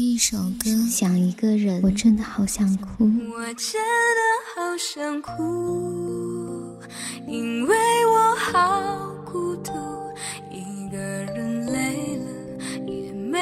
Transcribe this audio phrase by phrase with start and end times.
[0.00, 3.04] 一首歌，想一个人，我真的好想哭。
[3.04, 3.78] 我真
[4.16, 4.20] 的
[4.54, 6.78] 好想哭，
[7.28, 7.76] 因为
[8.06, 9.72] 我好孤独，
[10.50, 12.24] 一个人累了
[12.86, 13.38] 也没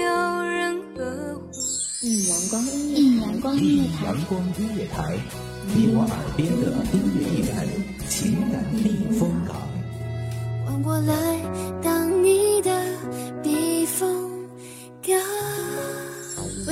[0.00, 1.50] 有人呵护。
[2.00, 5.18] 一阳光音乐，一阳光音乐台，阳光音乐台，
[5.74, 7.54] 你我耳边的音乐驿站，
[8.08, 9.54] 情感避风港。
[10.64, 11.12] 换我来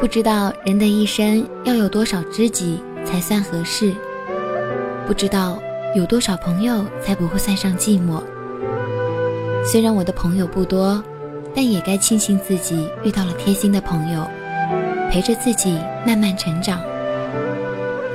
[0.00, 3.92] 不知道人的一生要有多少知己才算合适，
[5.08, 5.58] 不知道
[5.92, 8.22] 有多少朋友才不会算上寂寞。
[9.64, 11.02] 虽然我的朋友不多，
[11.52, 14.24] 但也该庆幸自己遇到了贴心的朋友，
[15.10, 15.76] 陪着自己
[16.06, 16.80] 慢慢成长。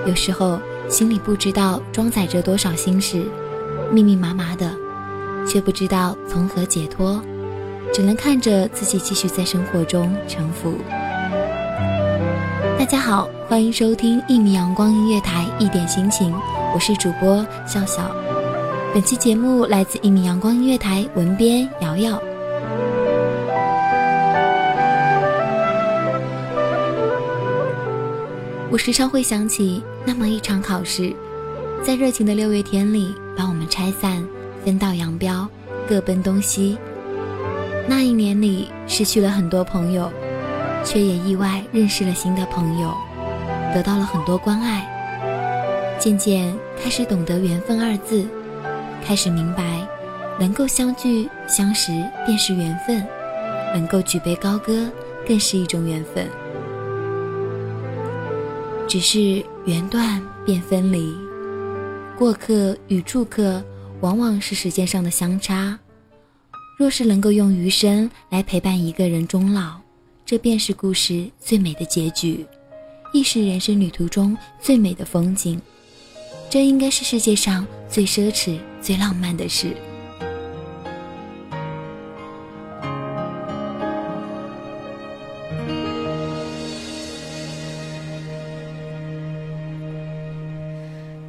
[0.08, 3.26] 有时候心里不知道装载着多少心事，
[3.92, 4.72] 密密麻麻的，
[5.46, 7.22] 却不知道从何解脱，
[7.94, 10.76] 只能看着自己继续在生活中沉浮。
[12.84, 16.36] 大家好，欢迎收听一米阳光音乐台一点心情，
[16.74, 18.14] 我是主播笑笑。
[18.94, 22.22] 本期节目来自一米阳光音乐台文编瑶瑶。
[28.70, 31.16] 我时常会想起那么一场考试，
[31.82, 34.22] 在热情的六月天里，把我们拆散，
[34.66, 35.48] 分道扬镳，
[35.88, 36.78] 各奔东西。
[37.88, 40.12] 那一年里，失去了很多朋友。
[40.84, 42.94] 却也意外认识了新的朋友，
[43.74, 44.86] 得到了很多关爱，
[46.00, 48.26] 渐渐开始懂得缘分二字，
[49.04, 49.88] 开始明白，
[50.40, 51.92] 能够相聚相识
[52.26, 53.06] 便是缘分，
[53.74, 54.90] 能够举杯高歌
[55.28, 56.28] 更是一种缘分。
[58.88, 61.16] 只是缘断便分离，
[62.18, 63.64] 过客与住客
[64.02, 65.80] 往往是时间上的相差，
[66.78, 69.83] 若是能够用余生来陪伴一个人终老。
[70.26, 72.46] 这便是故事最美的结局，
[73.14, 75.62] 亦是人生旅途中最美的风景。
[76.50, 79.76] 这应该是世界上最奢侈、最浪漫的事。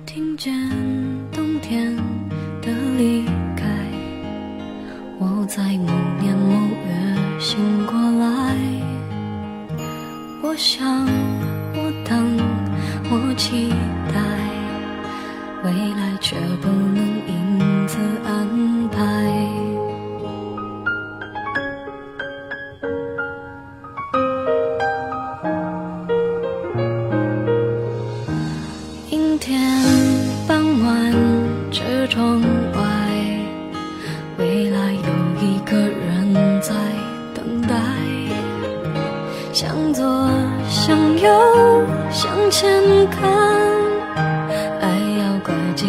[0.07, 0.53] 听见
[1.33, 1.97] 冬天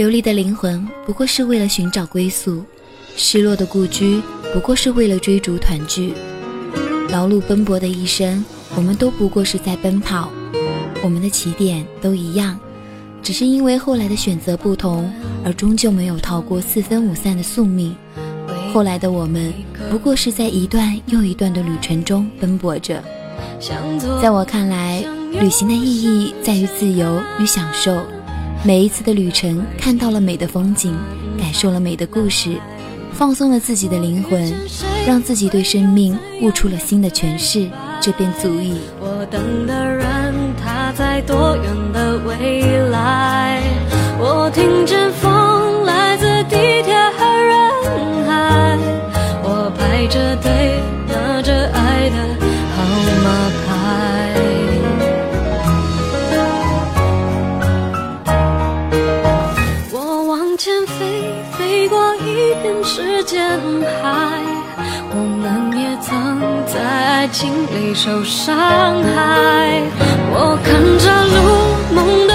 [0.00, 2.64] 流离的灵魂不过是为了寻找归宿，
[3.18, 6.14] 失落的故居不过是为了追逐团聚。
[7.10, 8.42] 劳碌奔波的一生，
[8.74, 10.30] 我们都不过是在奔跑，
[11.02, 12.58] 我们的起点都一样，
[13.22, 15.12] 只是因为后来的选择不同，
[15.44, 17.94] 而终究没有逃过四分五散的宿命。
[18.72, 19.52] 后来的我们，
[19.90, 23.04] 不过是在一段又一段的旅程中奔波着。
[24.22, 28.02] 在我看来，旅行的意义在于自由与享受。
[28.62, 30.94] 每一次的旅程，看到了美的风景，
[31.38, 32.58] 感受了美的故事，
[33.12, 34.52] 放松了自己的灵魂，
[35.06, 37.66] 让自己对生命悟出了新的诠释，
[38.02, 38.78] 这便足矣。
[39.00, 41.64] 我等的人，他在多远
[41.94, 43.62] 的未来？
[44.18, 48.78] 我听见风来自地铁和人海，
[49.42, 50.78] 我排着队
[51.08, 52.39] 拿着爱的
[67.20, 68.56] 在爱情里受伤
[69.02, 69.82] 害。
[70.32, 72.32] 我看着路，梦的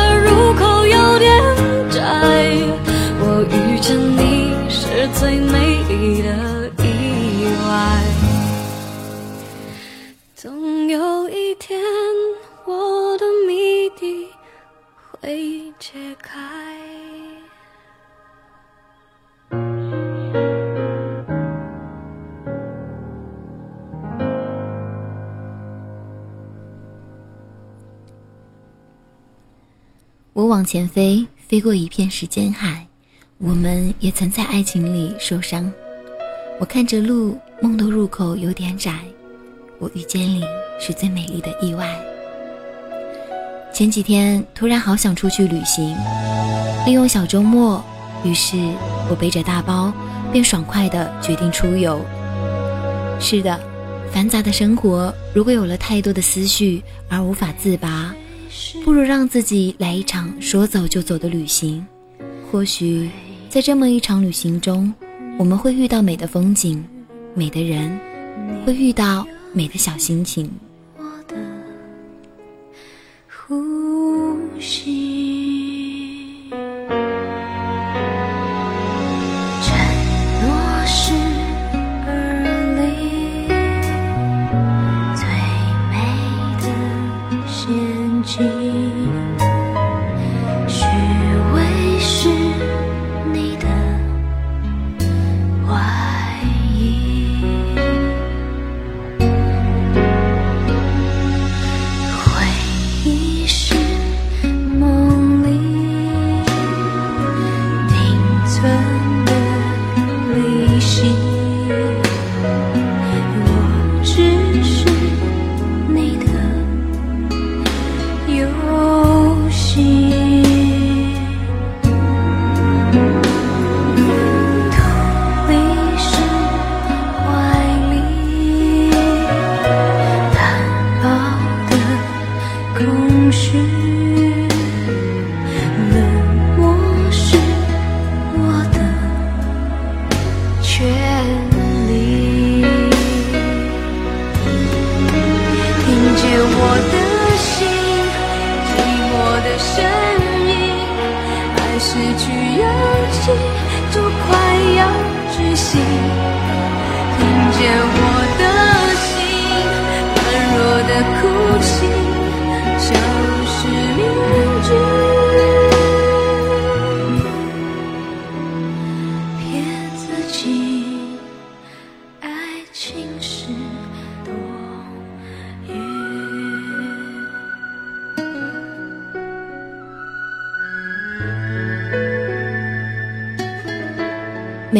[30.35, 32.85] 我往前飞，飞过一片时间海，
[33.37, 35.71] 我们也曾在爱情里受伤。
[36.59, 38.99] 我看着路，梦的入口有点窄。
[39.79, 40.43] 我遇见你
[40.77, 41.97] 是最美丽的意外。
[43.73, 45.95] 前几天突然好想出去旅行，
[46.85, 47.81] 利用小周末，
[48.25, 48.57] 于是
[49.09, 49.89] 我背着大包，
[50.33, 52.05] 便爽快地决定出游。
[53.21, 53.57] 是的，
[54.11, 58.13] 繁杂的生活如果有了太多的思绪而无法自拔。
[58.83, 61.85] 不如让自己来一场说走就走的旅行，
[62.51, 63.09] 或许
[63.49, 64.93] 在这么一场旅行中，
[65.37, 66.83] 我们会遇到美的风景、
[67.33, 67.97] 美的人，
[68.65, 70.51] 会遇到美的小心情。
[70.97, 71.35] 我的
[73.27, 75.24] 呼吸，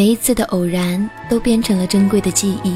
[0.05, 2.75] 每一次的偶然都变成了珍贵的记忆，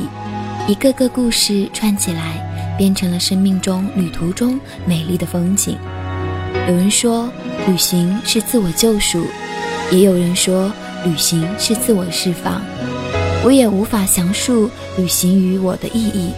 [0.68, 5.78] 一个个故事串起来，变成了生命中旅途中美丽的风景。
[6.68, 7.30] 有人说，
[7.68, 9.28] 旅行是自我救赎，
[9.92, 10.74] 也有人说，
[11.06, 12.60] 旅行是自我释放。
[13.44, 14.68] 我也无法详述
[14.98, 16.32] 旅行与我的意义，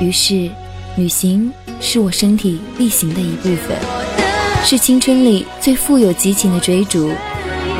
[0.00, 0.48] 于是，
[0.94, 3.76] 旅行是我身体力行的一部分，
[4.64, 7.10] 是青春里最富有激情的追逐。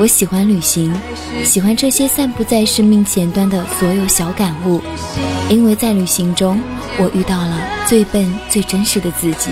[0.03, 0.93] 我喜欢旅行，
[1.45, 4.83] 喜欢这些散布在生命前端的所有小感悟，
[5.49, 6.61] 因为在旅行中，
[6.99, 7.57] 我遇到了
[7.87, 9.51] 最笨、最真实的自己。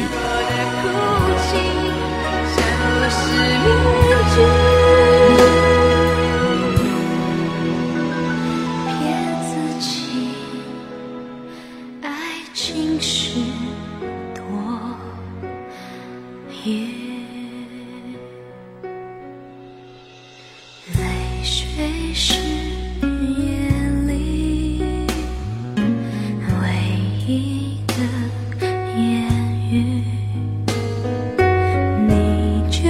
[32.06, 32.80] 你就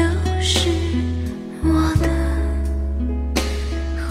[0.41, 0.69] 是
[1.63, 2.09] 我的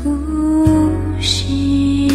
[0.04, 2.08] 呼吸。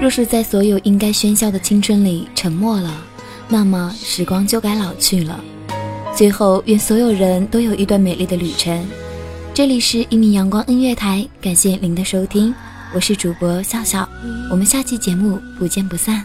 [0.00, 2.90] 若是在所有应该喧嚣的青春里沉默了
[3.48, 5.38] 那么时光就该老去了。
[6.16, 8.84] 最后愿所有人都有一段美丽的旅程。
[9.52, 12.54] 这里是一米阳光音乐台，感谢您的收听，
[12.94, 14.08] 我是主播笑笑，
[14.48, 16.24] 我们下期节目不见不散。